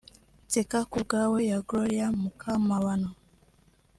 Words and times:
Nseka 0.45 0.79
ku 0.91 0.97
bwawe 1.03 1.39
ya 1.49 1.59
Gloria 1.67 2.07
Mukamabano 2.21 3.09